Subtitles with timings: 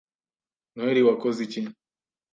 [0.73, 1.61] Noheri wakoze iki?